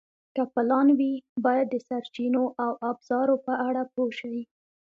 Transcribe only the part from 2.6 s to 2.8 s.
او